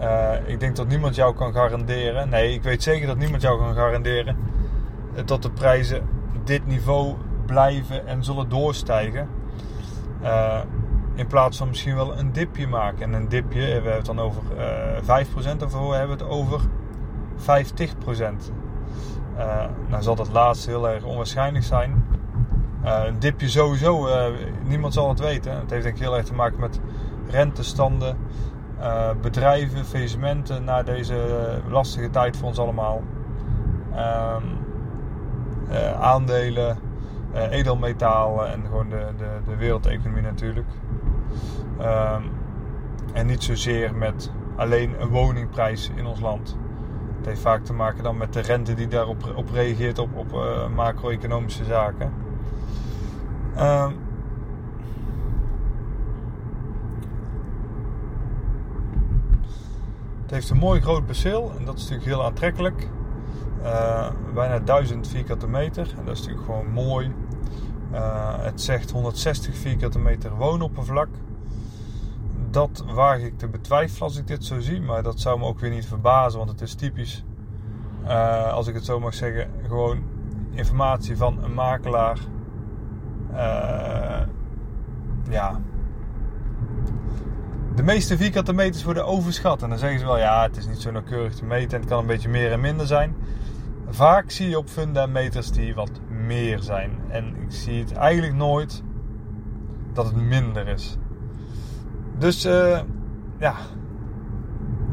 uh, 0.00 0.32
ik 0.46 0.60
denk 0.60 0.76
dat 0.76 0.88
niemand 0.88 1.14
jou 1.14 1.34
kan 1.34 1.52
garanderen. 1.52 2.28
Nee, 2.28 2.52
ik 2.52 2.62
weet 2.62 2.82
zeker 2.82 3.06
dat 3.06 3.18
niemand 3.18 3.42
jou 3.42 3.58
kan 3.58 3.74
garanderen. 3.74 4.36
Dat 5.24 5.42
de 5.42 5.50
prijzen 5.50 6.08
dit 6.44 6.66
niveau 6.66 7.16
blijven 7.52 8.06
en 8.06 8.24
zullen 8.24 8.48
doorstijgen. 8.48 9.28
Uh, 10.22 10.60
in 11.14 11.26
plaats 11.26 11.58
van 11.58 11.68
misschien 11.68 11.94
wel 11.94 12.18
een 12.18 12.32
dipje 12.32 12.66
maken. 12.66 13.02
En 13.02 13.12
een 13.12 13.28
dipje, 13.28 13.60
we 13.60 13.72
hebben 13.72 13.92
het 13.92 14.06
dan 14.06 14.20
over 14.20 14.42
uh, 14.56 15.20
eh, 15.20 15.26
5% 15.26 15.62
of 15.62 15.88
we 15.88 15.94
hebben 15.94 16.18
het 16.18 16.28
over 16.28 16.60
50%. 16.60 17.42
Uh, 19.36 19.64
nou 19.88 20.02
zal 20.02 20.14
dat 20.14 20.28
laatste 20.32 20.70
heel 20.70 20.88
erg 20.88 21.04
onwaarschijnlijk 21.04 21.64
zijn. 21.64 22.04
Een 22.82 23.18
dipje 23.18 23.48
sowieso, 23.48 24.08
niemand 24.64 24.92
zal 24.92 25.08
het 25.08 25.20
weten. 25.20 25.56
Het 25.56 25.70
heeft 25.70 25.82
denk 25.82 25.96
ik 25.96 26.02
heel 26.02 26.16
erg 26.16 26.24
te 26.24 26.34
maken 26.34 26.60
met 26.60 26.80
rentestanden, 27.28 28.16
bedrijven, 29.20 29.84
faillissementen 29.84 30.64
na 30.64 30.82
deze 30.82 31.16
lastige 31.68 32.10
tijd 32.10 32.36
voor 32.36 32.48
ons 32.48 32.58
allemaal. 32.58 33.02
Ehm, 33.94 34.42
aandelen, 36.00 36.76
edelmetalen 37.34 38.52
en 38.52 38.62
gewoon 38.66 38.88
de, 38.88 39.06
de, 39.16 39.28
de 39.46 39.56
wereldeconomie 39.56 40.22
natuurlijk. 40.22 40.68
Um, 41.80 42.30
en 43.12 43.26
niet 43.26 43.42
zozeer 43.42 43.94
met 43.94 44.32
alleen 44.56 45.00
een 45.00 45.08
woningprijs 45.08 45.90
in 45.94 46.06
ons 46.06 46.20
land. 46.20 46.56
Het 47.16 47.26
heeft 47.26 47.40
vaak 47.40 47.64
te 47.64 47.72
maken 47.72 48.02
dan 48.02 48.16
met 48.16 48.32
de 48.32 48.40
rente 48.40 48.74
die 48.74 48.88
daarop 48.88 49.32
op 49.36 49.50
reageert 49.50 49.98
op, 49.98 50.16
op 50.16 50.32
uh, 50.32 50.68
macro-economische 50.68 51.64
zaken. 51.64 52.12
Um, 53.58 53.96
het 60.22 60.30
heeft 60.30 60.50
een 60.50 60.56
mooi 60.56 60.80
groot 60.80 61.06
perceel 61.06 61.52
en 61.58 61.64
dat 61.64 61.76
is 61.76 61.82
natuurlijk 61.82 62.08
heel 62.08 62.24
aantrekkelijk. 62.24 62.88
Uh, 63.62 64.10
bijna 64.34 64.58
1000 64.58 65.08
vierkante 65.08 65.48
meter. 65.48 65.94
En 65.98 66.04
dat 66.04 66.14
is 66.14 66.20
natuurlijk 66.20 66.46
gewoon 66.46 66.70
mooi. 66.70 67.12
Uh, 67.92 68.34
het 68.38 68.60
zegt 68.60 68.90
160 68.90 69.56
vierkante 69.56 69.98
meter 69.98 70.36
woonoppervlak. 70.36 71.08
Dat 72.50 72.84
waag 72.94 73.18
ik 73.18 73.38
te 73.38 73.48
betwijfelen 73.48 74.02
als 74.02 74.16
ik 74.16 74.26
dit 74.26 74.44
zo 74.44 74.60
zie. 74.60 74.80
Maar 74.80 75.02
dat 75.02 75.20
zou 75.20 75.38
me 75.38 75.44
ook 75.44 75.58
weer 75.58 75.70
niet 75.70 75.86
verbazen. 75.86 76.38
Want 76.38 76.50
het 76.50 76.60
is 76.60 76.74
typisch, 76.74 77.24
uh, 78.04 78.52
als 78.52 78.66
ik 78.66 78.74
het 78.74 78.84
zo 78.84 79.00
mag 79.00 79.14
zeggen, 79.14 79.50
gewoon 79.66 80.02
informatie 80.50 81.16
van 81.16 81.44
een 81.44 81.54
makelaar. 81.54 82.18
de 87.74 87.82
meeste 87.82 88.16
vierkante 88.16 88.52
meters 88.52 88.84
worden 88.84 89.06
overschat. 89.06 89.62
En 89.62 89.68
dan 89.68 89.78
zeggen 89.78 89.98
ze 89.98 90.04
wel, 90.04 90.18
ja, 90.18 90.42
het 90.42 90.56
is 90.56 90.66
niet 90.66 90.80
zo 90.80 90.90
nauwkeurig 90.90 91.34
te 91.34 91.44
meten 91.44 91.72
en 91.72 91.80
het 91.80 91.88
kan 91.88 91.98
een 91.98 92.06
beetje 92.06 92.28
meer 92.28 92.52
en 92.52 92.60
minder 92.60 92.86
zijn. 92.86 93.14
Vaak 93.88 94.30
zie 94.30 94.48
je 94.48 94.58
op 94.58 94.68
funda 94.68 95.06
meters 95.06 95.50
die 95.50 95.74
wat 95.74 95.90
meer 96.26 96.58
zijn. 96.58 96.90
En 97.08 97.36
ik 97.42 97.52
zie 97.52 97.80
het 97.80 97.92
eigenlijk 97.92 98.34
nooit 98.34 98.82
dat 99.92 100.04
het 100.04 100.16
minder 100.16 100.68
is. 100.68 100.96
Dus 102.18 102.44
eh, 102.44 102.80
ja, 103.38 103.54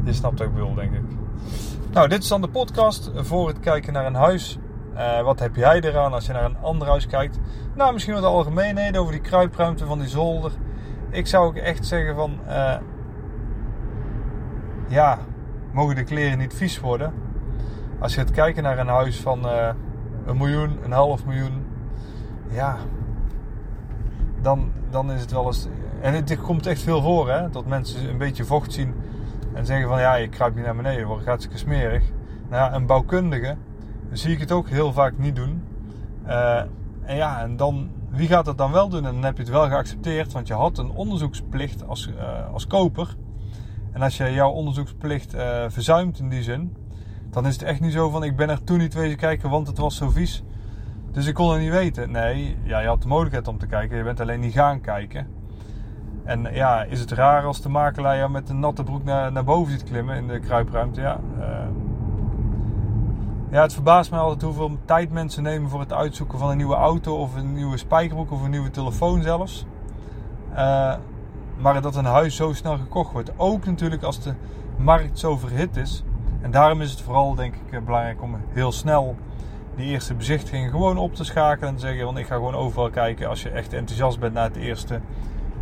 je 0.04 0.12
snapt 0.12 0.40
ik 0.40 0.54
bedoel, 0.54 0.74
denk 0.74 0.92
ik. 0.92 1.02
Nou, 1.92 2.08
dit 2.08 2.22
is 2.22 2.28
dan 2.28 2.40
de 2.40 2.48
podcast 2.48 3.10
voor 3.14 3.48
het 3.48 3.60
kijken 3.60 3.92
naar 3.92 4.06
een 4.06 4.14
huis. 4.14 4.58
Eh, 4.94 5.22
wat 5.22 5.38
heb 5.38 5.56
jij 5.56 5.80
eraan 5.80 6.12
als 6.12 6.26
je 6.26 6.32
naar 6.32 6.44
een 6.44 6.58
ander 6.58 6.88
huis 6.88 7.06
kijkt? 7.06 7.38
Nou, 7.74 7.92
misschien 7.92 8.14
wat 8.14 8.24
algemeenheden 8.24 9.00
over 9.00 9.12
die 9.12 9.20
kruipruimte 9.20 9.86
van 9.86 9.98
die 9.98 10.08
zolder. 10.08 10.52
Ik 11.10 11.26
zou 11.26 11.46
ook 11.46 11.56
echt 11.56 11.86
zeggen 11.86 12.14
van... 12.14 12.38
eh, 12.46 12.76
ja, 14.88 15.18
mogen 15.72 15.94
de 15.94 16.04
kleren 16.04 16.38
niet 16.38 16.54
vies 16.54 16.80
worden? 16.80 17.12
Als 17.98 18.14
je 18.14 18.20
gaat 18.20 18.30
kijken 18.30 18.62
naar 18.62 18.78
een 18.78 18.88
huis 18.88 19.20
van 19.20 19.46
een 20.30 20.36
miljoen, 20.36 20.78
een 20.84 20.92
half 20.92 21.26
miljoen... 21.26 21.66
Ja, 22.50 22.76
dan, 24.42 24.72
dan 24.90 25.12
is 25.12 25.20
het 25.20 25.32
wel 25.32 25.46
eens... 25.46 25.68
En 26.00 26.14
het 26.14 26.40
komt 26.40 26.66
echt 26.66 26.82
veel 26.82 27.02
voor, 27.02 27.30
hè? 27.30 27.50
Dat 27.50 27.66
mensen 27.66 28.08
een 28.08 28.18
beetje 28.18 28.44
vocht 28.44 28.72
zien 28.72 28.94
en 29.54 29.66
zeggen 29.66 29.88
van... 29.88 30.00
Ja, 30.00 30.14
je 30.14 30.28
kruipt 30.28 30.56
niet 30.56 30.64
naar 30.64 30.76
beneden, 30.76 31.06
wordt 31.06 31.26
hartstikke 31.26 31.58
smerig. 31.58 32.02
Nou 32.48 32.62
ja, 32.62 32.74
een 32.74 32.86
bouwkundige 32.86 33.56
zie 34.12 34.32
ik 34.32 34.40
het 34.40 34.52
ook 34.52 34.68
heel 34.68 34.92
vaak 34.92 35.18
niet 35.18 35.36
doen. 35.36 35.62
Eh, 36.24 36.62
en 37.02 37.16
ja, 37.16 37.40
en 37.40 37.56
dan, 37.56 37.90
wie 38.08 38.28
gaat 38.28 38.44
dat 38.44 38.58
dan 38.58 38.72
wel 38.72 38.88
doen? 38.88 39.06
En 39.06 39.12
dan 39.12 39.24
heb 39.24 39.36
je 39.36 39.42
het 39.42 39.52
wel 39.52 39.68
geaccepteerd, 39.68 40.32
want 40.32 40.46
je 40.46 40.54
had 40.54 40.78
een 40.78 40.90
onderzoeksplicht 40.90 41.86
als, 41.86 42.10
eh, 42.18 42.52
als 42.52 42.66
koper. 42.66 43.16
En 43.92 44.02
als 44.02 44.16
je 44.16 44.32
jouw 44.32 44.50
onderzoeksplicht 44.50 45.34
eh, 45.34 45.64
verzuimt 45.68 46.18
in 46.18 46.28
die 46.28 46.42
zin, 46.42 46.76
dan 47.30 47.46
is 47.46 47.52
het 47.52 47.62
echt 47.62 47.80
niet 47.80 47.92
zo 47.92 48.10
van 48.10 48.24
ik 48.24 48.36
ben 48.36 48.48
er 48.48 48.64
toen 48.64 48.78
niet 48.78 48.94
wezen 48.94 49.16
kijken, 49.16 49.50
want 49.50 49.66
het 49.66 49.78
was 49.78 49.96
zo 49.96 50.08
vies. 50.08 50.42
Dus 51.10 51.26
ik 51.26 51.34
kon 51.34 51.50
het 51.50 51.60
niet 51.60 51.70
weten. 51.70 52.10
Nee, 52.10 52.56
ja, 52.62 52.80
je 52.80 52.86
had 52.86 53.02
de 53.02 53.08
mogelijkheid 53.08 53.48
om 53.48 53.58
te 53.58 53.66
kijken, 53.66 53.96
je 53.96 54.02
bent 54.02 54.20
alleen 54.20 54.40
niet 54.40 54.52
gaan 54.52 54.80
kijken. 54.80 55.26
En 56.24 56.48
ja, 56.52 56.82
is 56.82 57.00
het 57.00 57.10
raar 57.10 57.44
als 57.44 57.60
de 57.60 57.68
makelaar 57.68 58.30
met 58.30 58.48
een 58.48 58.60
natte 58.60 58.82
broek 58.82 59.04
naar, 59.04 59.32
naar 59.32 59.44
boven 59.44 59.72
ziet 59.72 59.84
klimmen 59.84 60.16
in 60.16 60.26
de 60.26 60.38
kruipruimte? 60.38 61.00
Ja, 61.00 61.20
eh, 61.38 61.66
ja, 63.50 63.62
het 63.62 63.72
verbaast 63.72 64.10
mij 64.10 64.20
altijd 64.20 64.42
hoeveel 64.42 64.78
tijd 64.84 65.10
mensen 65.12 65.42
nemen 65.42 65.70
voor 65.70 65.80
het 65.80 65.92
uitzoeken 65.92 66.38
van 66.38 66.50
een 66.50 66.56
nieuwe 66.56 66.74
auto 66.74 67.16
of 67.16 67.34
een 67.34 67.52
nieuwe 67.52 67.76
spijkerbroek 67.76 68.30
of 68.30 68.42
een 68.42 68.50
nieuwe 68.50 68.70
telefoon 68.70 69.22
zelfs. 69.22 69.66
Eh, 70.54 70.94
maar 71.56 71.82
dat 71.82 71.96
een 71.96 72.04
huis 72.04 72.36
zo 72.36 72.52
snel 72.52 72.76
gekocht 72.76 73.12
wordt. 73.12 73.32
Ook 73.36 73.66
natuurlijk 73.66 74.02
als 74.02 74.20
de 74.20 74.34
markt 74.76 75.18
zo 75.18 75.36
verhit 75.36 75.76
is. 75.76 76.04
En 76.40 76.50
daarom 76.50 76.80
is 76.80 76.90
het 76.90 77.00
vooral 77.00 77.34
denk 77.34 77.54
ik 77.54 77.72
eh, 77.72 77.80
belangrijk 77.80 78.22
om 78.22 78.36
heel 78.52 78.72
snel 78.72 79.16
die 79.76 79.86
eerste 79.86 80.14
bezichtiging 80.14 80.70
gewoon 80.70 80.98
op 80.98 81.14
te 81.14 81.24
schakelen. 81.24 81.68
En 81.68 81.74
te 81.74 81.80
zeggen, 81.80 82.04
want 82.04 82.18
ik 82.18 82.26
ga 82.26 82.34
gewoon 82.34 82.54
overal 82.54 82.90
kijken 82.90 83.28
als 83.28 83.42
je 83.42 83.50
echt 83.50 83.72
enthousiast 83.72 84.18
bent 84.20 84.34
naar 84.34 84.44
het 84.44 84.56
eerste, 84.56 85.00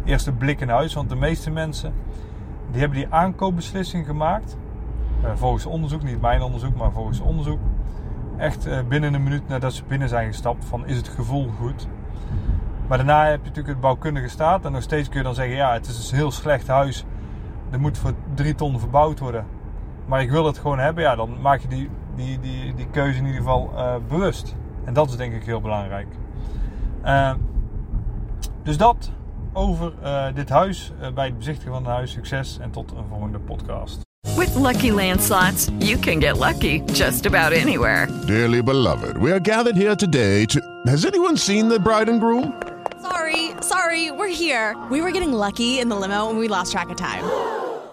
eerste 0.05 0.33
blik 0.33 0.61
in 0.61 0.69
huis. 0.69 0.95
Want 0.95 1.09
de 1.09 1.17
meeste 1.17 1.51
mensen 1.51 1.93
die 2.71 2.81
hebben 2.81 2.99
die 2.99 3.09
aankoopbeslissing 3.11 4.07
gemaakt. 4.07 4.57
Eh, 5.23 5.31
volgens 5.35 5.67
onderzoek, 5.67 6.03
niet 6.03 6.21
mijn 6.21 6.43
onderzoek, 6.43 6.77
maar 6.77 6.93
volgens 6.93 7.21
onderzoek. 7.21 7.61
Echt 8.37 8.67
eh, 8.67 8.79
binnen 8.89 9.15
een 9.15 9.23
minuut 9.23 9.49
nadat 9.49 9.73
ze 9.73 9.83
binnen 9.89 10.09
zijn 10.09 10.27
gestapt 10.27 10.65
van 10.65 10.87
is 10.87 10.97
het 10.97 11.09
gevoel 11.09 11.49
goed. 11.59 11.89
Maar 12.87 12.99
daarna 12.99 13.25
heb 13.25 13.39
je 13.39 13.49
natuurlijk 13.49 13.69
het 13.69 13.81
bouwkundige 13.81 14.29
staat. 14.29 14.65
En 14.65 14.73
nog 14.73 14.83
steeds 14.83 15.09
kun 15.09 15.19
je 15.19 15.25
dan 15.25 15.35
zeggen, 15.35 15.57
ja 15.57 15.73
het 15.73 15.87
is 15.87 16.11
een 16.11 16.17
heel 16.17 16.31
slecht 16.31 16.67
huis. 16.67 17.05
Er 17.71 17.81
moet 17.81 17.99
voor 17.99 18.13
drie 18.35 18.55
ton 18.55 18.79
verbouwd 18.79 19.19
worden. 19.19 19.45
Maar 20.09 20.21
ik 20.23 20.31
wil 20.31 20.45
het 20.47 20.59
gewoon 20.59 20.79
hebben. 20.79 21.03
Ja, 21.05 21.17
dan 21.17 21.41
maak 21.41 21.61
je 21.61 21.69
die, 21.69 21.91
die, 22.17 22.41
die, 22.41 22.75
die 22.75 22.87
keuze 22.91 23.19
in 23.19 23.25
ieder 23.27 23.41
geval 23.41 23.71
eh, 23.77 23.95
bewust. 24.09 24.55
En 24.85 24.95
dat 24.95 25.09
is 25.11 25.17
denk 25.17 25.33
ik 25.35 25.45
heel 25.45 25.61
belangrijk. 25.61 26.07
Eh, 27.03 27.33
dus 28.63 28.77
dat 28.77 29.11
over 29.53 29.93
eh, 30.03 30.25
dit 30.35 30.49
huis. 30.49 30.93
eh, 31.01 31.13
bij 31.13 31.27
het 31.27 31.39
bezichtigen 31.39 31.73
van 31.73 31.83
het 31.85 31.93
huis. 31.93 32.11
Succes 32.13 32.59
en 32.61 32.71
tot 32.71 32.91
een 32.91 33.05
volgende 33.09 33.39
podcast. 33.39 34.01
With 34.37 34.55
Lucky 34.55 34.91
Land 34.91 35.23
slots, 35.23 35.69
you 35.79 35.99
can 35.99 36.21
get 36.21 36.39
lucky 36.39 36.83
just 36.93 37.27
about 37.27 37.53
anywhere. 37.53 38.09
Dearly 38.27 38.63
beloved, 38.63 39.17
we 39.19 39.31
are 39.31 39.41
gathered 39.43 39.77
here 39.77 39.97
today 39.97 40.47
to. 40.47 40.61
Has 40.85 41.05
anyone 41.07 41.37
seen 41.37 41.69
the 41.69 41.81
bride 41.81 42.11
and 42.11 42.21
groom? 42.21 42.55
Sorry, 43.03 43.51
sorry, 43.61 44.11
we're 44.13 44.35
here. 44.35 44.77
We 44.91 45.01
were 45.01 45.11
getting 45.11 45.33
lucky 45.33 45.79
in 45.81 45.89
the 45.89 45.97
limo 45.97 46.29
and 46.29 46.39
we 46.39 46.49
lost 46.49 46.73
track 46.73 46.89
of 46.91 46.97
time. 46.97 47.25